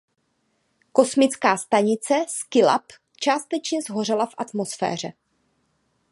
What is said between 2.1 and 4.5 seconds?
Skylab částečně shořela v